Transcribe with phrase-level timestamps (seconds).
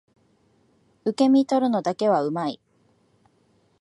[1.05, 2.61] 受け身取るのだけは上手い